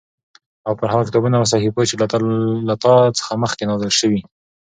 [0.67, 1.95] او پر هغو کتابونو او صحيفو چې
[2.69, 4.21] له تا څخه مخکې نازل شوي